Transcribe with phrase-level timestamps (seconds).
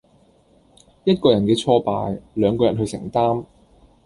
[1.03, 3.45] 一個人嘅挫敗，兩個人去承擔